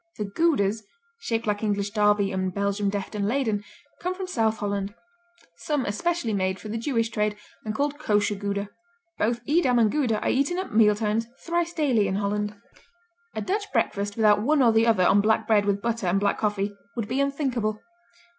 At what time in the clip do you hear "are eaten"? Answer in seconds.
10.19-10.57